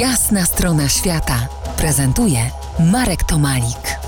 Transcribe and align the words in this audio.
Jasna 0.00 0.44
strona 0.44 0.88
świata 0.88 1.48
prezentuje 1.76 2.38
Marek 2.92 3.24
Tomalik. 3.24 3.98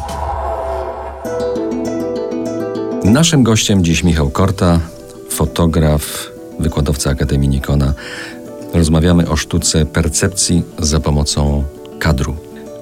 Naszym 3.04 3.42
gościem 3.42 3.84
dziś 3.84 4.04
Michał 4.04 4.30
Korta, 4.30 4.80
fotograf, 5.30 6.30
wykładowca 6.58 7.10
Akademii 7.10 7.48
Nikona. 7.48 7.94
Rozmawiamy 8.74 9.28
o 9.28 9.36
sztuce 9.36 9.86
percepcji 9.86 10.62
za 10.78 11.00
pomocą 11.00 11.64
kadru. 11.98 12.36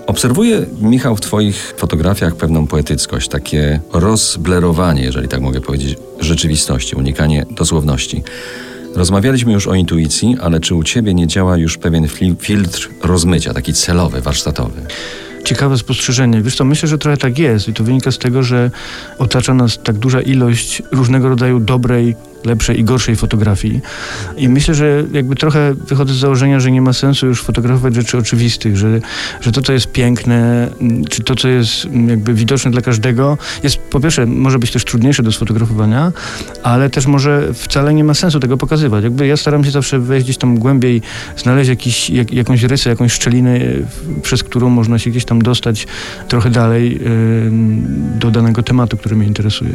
Obserwuję, 0.07 0.67
Michał, 0.81 1.17
w 1.17 1.21
Twoich 1.21 1.75
fotografiach 1.77 2.37
pewną 2.37 2.67
poetyckość, 2.67 3.29
takie 3.29 3.81
rozblerowanie, 3.93 5.03
jeżeli 5.03 5.29
tak 5.29 5.41
mogę 5.41 5.61
powiedzieć, 5.61 5.99
rzeczywistości, 6.21 6.97
unikanie 6.97 7.47
dosłowności. 7.51 8.23
Rozmawialiśmy 8.97 9.53
już 9.53 9.67
o 9.67 9.75
intuicji, 9.75 10.37
ale 10.41 10.61
czy 10.61 10.75
u 10.75 10.83
Ciebie 10.83 11.15
nie 11.15 11.27
działa 11.27 11.57
już 11.57 11.79
pewien 11.79 12.09
filtr 12.41 12.89
rozmycia, 13.03 13.55
taki 13.55 13.73
celowy, 13.73 14.21
warsztatowy? 14.21 14.83
ciekawe 15.45 15.79
spostrzeżenie. 15.79 16.43
Wiesz 16.43 16.61
myślę, 16.61 16.89
że 16.89 16.99
trochę 16.99 17.17
tak 17.17 17.39
jest 17.39 17.69
i 17.69 17.73
to 17.73 17.85
wynika 17.85 18.11
z 18.11 18.19
tego, 18.19 18.43
że 18.43 18.71
otacza 19.19 19.55
nas 19.55 19.79
tak 19.85 19.97
duża 19.97 20.21
ilość 20.21 20.83
różnego 20.93 21.29
rodzaju 21.29 21.61
dobrej 21.61 22.17
lepszej 22.47 22.81
i 22.81 22.85
gorszej 22.85 23.17
fotografii. 23.17 23.81
I 24.37 24.49
myślę, 24.49 24.75
że 24.75 25.05
jakby 25.13 25.37
trochę 25.37 25.75
wychodzę 25.75 26.15
z 26.15 26.17
założenia, 26.17 26.61
że 26.61 26.71
nie 26.71 26.81
ma 26.81 26.93
sensu 26.93 27.27
już 27.27 27.43
fotografować 27.43 27.95
rzeczy 27.95 28.19
oczywistych, 28.19 28.77
że, 28.77 29.01
że 29.41 29.53
to, 29.53 29.63
co 29.63 29.73
jest 29.73 29.93
piękne, 29.93 30.69
czy 31.11 31.23
to, 31.23 31.35
co 31.35 31.49
jest 31.49 31.89
jakby 32.07 32.35
widoczne 32.35 32.71
dla 32.71 32.81
każdego, 32.81 33.39
jest 33.63 33.79
po 33.79 34.01
pierwsze, 34.01 34.27
może 34.27 34.59
być 34.59 34.71
też 34.71 34.85
trudniejsze 34.85 35.23
do 35.23 35.33
sfotografowania, 35.33 36.13
ale 36.63 36.91
też 36.91 37.07
może 37.07 37.55
wcale 37.55 37.95
nie 37.95 38.05
ma 38.05 38.15
sensu 38.15 38.41
tego 38.41 38.57
pokazywać. 38.57 39.05
Jakby 39.05 39.27
ja 39.27 39.37
staram 39.37 39.65
się 39.65 39.71
zawsze 39.71 39.99
wejść 39.99 40.27
gdzieś 40.27 40.37
tam 40.37 40.59
głębiej, 40.59 41.03
znaleźć 41.37 41.71
jakiś, 41.71 42.11
jak, 42.11 42.33
jakąś 42.33 42.63
rysę, 42.63 42.91
jakąś 42.91 43.13
szczelinę, 43.13 43.61
przez 44.23 44.43
którą 44.43 44.71
można 44.71 44.99
się 44.99 45.11
gdzieś 45.11 45.25
tam 45.25 45.43
dostać 45.43 45.87
trochę 46.29 46.51
dalej 46.51 46.93
yy, 46.93 47.51
do 48.19 48.31
danego 48.31 48.63
tematu, 48.63 48.97
który 48.97 49.17
mnie 49.17 49.27
interesuje. 49.27 49.71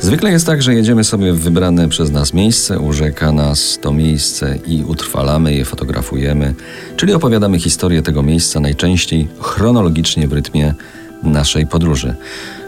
Zwykle 0.00 0.30
jest 0.30 0.46
tak, 0.46 0.62
że 0.62 0.74
jedziemy 0.74 1.04
sobie 1.04 1.32
w 1.32 1.40
wybrane 1.40 1.88
przez 1.88 2.09
przez 2.10 2.20
nas 2.20 2.34
miejsce, 2.34 2.78
urzeka 2.78 3.32
nas 3.32 3.78
to 3.82 3.92
miejsce 3.92 4.58
i 4.66 4.84
utrwalamy 4.84 5.54
je, 5.54 5.64
fotografujemy, 5.64 6.54
czyli 6.96 7.12
opowiadamy 7.12 7.58
historię 7.58 8.02
tego 8.02 8.22
miejsca 8.22 8.60
najczęściej 8.60 9.28
chronologicznie 9.40 10.28
w 10.28 10.32
rytmie 10.32 10.74
naszej 11.22 11.66
podróży. 11.66 12.14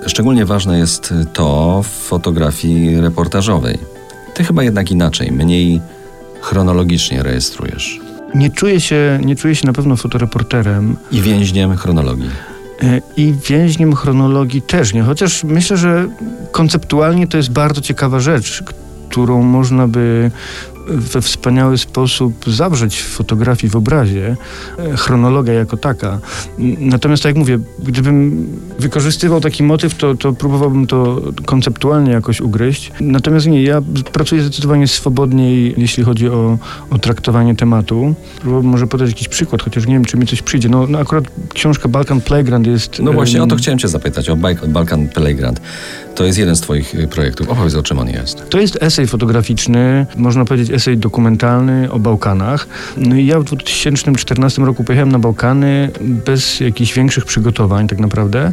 Szczególnie 0.07 0.47
ważne 0.47 0.79
jest 0.79 1.15
to 1.33 1.83
w 1.83 1.87
fotografii 1.87 3.01
reportażowej. 3.01 3.79
Ty 4.35 4.45
chyba 4.45 4.63
jednak 4.63 4.91
inaczej, 4.91 5.33
mniej 5.33 5.81
chronologicznie 6.41 7.23
rejestrujesz. 7.23 8.01
Nie 8.35 8.51
czuję 8.51 8.81
się, 8.81 9.21
nie 9.25 9.37
czuję 9.37 9.55
się 9.55 9.67
na 9.67 9.73
pewno 9.73 9.97
fotoreporterem. 9.97 10.97
I 11.13 11.23
więźniem 11.23 11.77
chronologii. 11.77 12.31
E, 12.83 13.01
I 13.17 13.35
więźniem 13.49 13.95
chronologii 13.95 14.63
też 14.63 14.95
nie, 14.95 15.03
chociaż 15.03 15.45
myślę, 15.45 15.77
że 15.77 16.09
konceptualnie 16.53 17.27
to 17.27 17.37
jest 17.37 17.53
bardzo 17.53 17.81
ciekawa 17.81 18.21
rzecz, 18.21 18.63
którą 19.13 19.43
można 19.43 19.89
by 19.89 20.31
we 20.87 21.23
wspaniały 21.23 21.79
sposób 21.79 22.35
zawrzeć 22.47 22.97
w 22.97 23.09
fotografii, 23.09 23.71
w 23.71 23.77
obrazie, 23.77 24.37
e, 24.79 24.97
chronologia 24.97 25.55
jako 25.55 25.77
taka. 25.77 26.19
Natomiast 26.79 27.23
tak 27.23 27.31
jak 27.31 27.37
mówię, 27.37 27.59
gdybym 27.79 28.47
wykorzystywał 28.79 29.41
taki 29.41 29.63
motyw, 29.63 29.95
to, 29.95 30.15
to 30.15 30.33
próbowałbym 30.33 30.87
to 30.87 31.23
konceptualnie 31.47 32.13
jakoś 32.13 32.41
ugryźć. 32.41 32.93
Natomiast 33.01 33.47
nie, 33.47 33.63
ja 33.63 33.83
pracuję 34.13 34.43
zdecydowanie 34.43 34.89
swobodniej, 34.89 35.75
jeśli 35.77 36.05
chodzi 36.05 36.29
o, 36.29 36.59
o 36.91 36.99
traktowanie 36.99 37.55
tematu. 37.55 38.15
Próbowałbym 38.41 38.71
może 38.71 38.87
podać 38.87 39.09
jakiś 39.09 39.29
przykład, 39.29 39.63
chociaż 39.63 39.87
nie 39.87 39.95
wiem, 39.95 40.05
czy 40.05 40.17
mi 40.17 40.27
coś 40.27 40.43
przyjdzie. 40.43 40.69
No, 40.69 40.87
no 40.87 40.99
akurat 40.99 41.25
książka 41.55 41.89
Balkan 41.89 42.21
Playground 42.21 42.67
jest... 42.67 42.99
No 42.99 43.13
właśnie, 43.13 43.43
o 43.43 43.47
to 43.47 43.57
chciałem 43.57 43.79
cię 43.79 43.89
zapytać, 43.89 44.31
o 44.31 44.37
Balkan 44.69 45.09
Playground. 45.09 45.61
To 46.15 46.25
jest 46.25 46.39
jeden 46.39 46.57
z 46.57 46.61
twoich 46.61 46.95
y, 46.95 47.09
projektów. 47.09 47.49
Opowiedz, 47.49 47.75
o 47.75 47.83
czym 47.83 47.99
on 47.99 48.09
jest. 48.09 48.51
To 48.51 48.61
jest 48.61 48.79
esej 48.81 49.07
fotograficzny, 49.07 50.07
można 50.17 50.45
powiedzieć 50.45 50.71
esej 50.71 50.99
dokumentalny 50.99 51.91
o 51.91 51.99
Bałkanach. 51.99 52.67
No 52.97 53.17
i 53.17 53.27
ja 53.27 53.41
w 53.41 53.45
2014 53.45 54.63
roku 54.63 54.85
pojechałem 54.85 55.13
na 55.13 55.19
Bałkany 55.19 55.91
bez 56.01 56.61
jakichś 56.61 56.93
większych 56.93 57.25
przygotowań 57.25 57.89
tak 57.89 57.99
naprawdę 57.99 58.53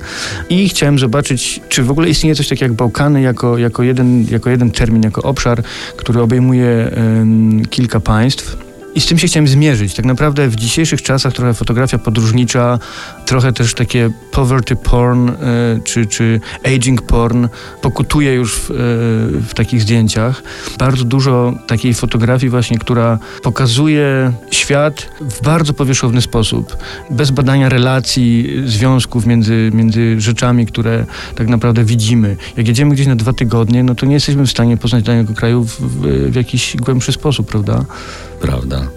i 0.50 0.69
chciałem 0.69 1.00
zobaczyć, 1.00 1.62
czy 1.69 1.84
w 1.84 1.92
ogóle 1.92 2.09
istnieje 2.09 2.36
coś 2.36 2.48
takiego 2.48 2.66
jak 2.66 2.74
Bałkany 2.74 3.22
jako, 3.22 3.58
jako, 3.58 3.84
jeden, 3.84 4.25
jako 4.31 4.50
jeden 4.50 4.72
termin, 4.72 5.03
jako 5.03 5.22
obszar, 5.22 5.64
który 5.98 6.22
obejmuje 6.22 6.92
kilka 7.69 8.00
państw. 8.00 8.69
I 8.96 9.02
z 9.02 9.06
tym 9.06 9.18
się 9.18 9.28
chciałem 9.28 9.48
zmierzyć. 9.48 9.94
Tak 9.94 10.06
naprawdę 10.06 10.48
w 10.48 10.56
dzisiejszych 10.56 11.02
czasach 11.02 11.34
trochę 11.34 11.54
fotografia 11.54 11.98
podróżnicza, 11.98 12.80
trochę 13.26 13.54
też 13.54 13.74
takie 13.74 14.12
poverty 14.32 14.76
porn 14.76 15.30
y, 15.30 15.34
czy, 15.84 16.06
czy 16.06 16.42
aging 16.76 17.02
porn 17.02 17.48
pokutuje 17.82 18.34
już 18.34 18.56
w, 18.56 18.72
y, 18.72 18.74
w 19.42 19.54
takich 19.54 19.82
zdjęciach. 19.82 20.44
Bardzo 20.80 21.04
dużo 21.04 21.54
takiej 21.68 21.94
fotografii 21.94 22.50
właśnie, 22.50 22.78
która 22.78 23.20
pokazuje 23.44 24.32
świat 24.52 25.10
w 25.22 25.42
bardzo 25.42 25.74
powierzchowny 25.74 26.22
sposób, 26.22 26.78
bez 27.10 27.32
badania 27.32 27.70
relacji, 27.70 28.50
związków 28.66 29.26
między, 29.26 29.72
między 29.74 30.22
rzeczami, 30.22 30.66
które 30.66 31.06
tak 31.36 31.48
naprawdę 31.48 31.84
widzimy. 31.84 32.38
Jak 32.58 32.68
jedziemy 32.68 32.96
gdzieś 32.96 33.08
na 33.08 33.16
dwa 33.16 33.34
tygodnie, 33.34 33.84
no 33.84 33.96
to 33.96 34.06
nie 34.06 34.14
jesteśmy 34.14 34.46
w 34.46 34.52
stanie 34.52 34.78
poznać 34.78 35.04
danego 35.04 35.34
kraju 35.34 35.64
w, 35.64 35.80
w, 35.80 36.32
w 36.32 36.36
jakiś 36.36 36.76
głębszy 36.78 37.12
sposób, 37.12 37.50
prawda? 37.50 37.86
Prawda. 38.42 38.88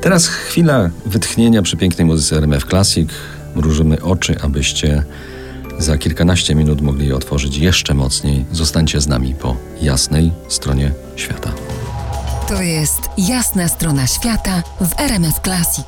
Teraz 0.00 0.26
chwila 0.26 0.90
wytchnienia 1.06 1.62
przy 1.62 1.76
pięknej 1.76 2.06
muzyce 2.06 2.36
RMF 2.36 2.64
Classic. 2.64 3.08
Mrużymy 3.54 4.02
oczy, 4.02 4.36
abyście 4.42 5.04
za 5.78 5.98
kilkanaście 5.98 6.54
minut 6.54 6.80
mogli 6.80 7.06
je 7.06 7.16
otworzyć 7.16 7.56
jeszcze 7.56 7.94
mocniej. 7.94 8.44
Zostańcie 8.52 9.00
z 9.00 9.06
nami 9.06 9.34
po 9.34 9.56
jasnej 9.80 10.32
stronie 10.48 10.92
świata. 11.16 11.52
To 12.48 12.62
jest 12.62 13.00
jasna 13.18 13.68
strona 13.68 14.06
świata 14.06 14.62
w 14.80 15.00
RMF 15.00 15.40
Classic. 15.40 15.86